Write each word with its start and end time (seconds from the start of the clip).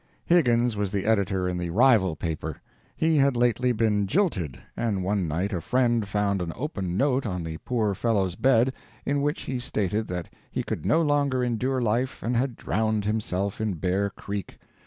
Higgins 0.25 0.75
was 0.75 0.91
the 0.91 1.05
editor 1.05 1.47
in 1.47 1.59
the 1.59 1.69
rival 1.69 2.15
paper. 2.15 2.59
He 2.97 3.17
had 3.17 3.37
lately 3.37 3.71
been 3.71 4.07
jilted, 4.07 4.57
and 4.75 5.03
one 5.03 5.27
night 5.27 5.53
a 5.53 5.61
friend 5.61 6.07
found 6.07 6.41
an 6.41 6.51
open 6.55 6.97
note 6.97 7.27
on 7.27 7.43
the 7.43 7.57
poor 7.59 7.93
fellow's 7.93 8.33
bed, 8.35 8.73
in 9.05 9.21
which 9.21 9.41
he 9.41 9.59
stated 9.59 10.07
that 10.07 10.33
he 10.49 10.63
could 10.63 10.87
no 10.87 11.03
longer 11.03 11.43
endure 11.43 11.79
life 11.83 12.23
and 12.23 12.35
had 12.35 12.55
drowned 12.55 13.05
himself 13.05 13.61
in 13.61 13.75
Bear 13.75 14.09
Creek. 14.09 14.57